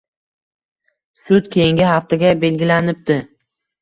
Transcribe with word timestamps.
Sud 1.27 1.49
keyingi 1.57 1.85
haftaga 1.91 2.33
belgilanibdi 2.45 3.19